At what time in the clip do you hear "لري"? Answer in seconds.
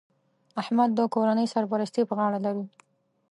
2.45-2.65